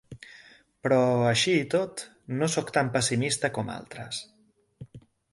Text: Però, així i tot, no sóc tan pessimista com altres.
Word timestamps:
Però, 0.85 1.01
així 1.31 1.51
i 1.57 1.67
tot, 1.73 2.01
no 2.39 2.49
sóc 2.53 2.71
tan 2.77 2.89
pessimista 2.95 3.51
com 3.59 3.69
altres. 3.75 4.23